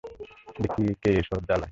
দেখি 0.59 0.83
কে 1.01 1.09
এই 1.11 1.23
শহর 1.27 1.41
জ্বালায়! 1.47 1.69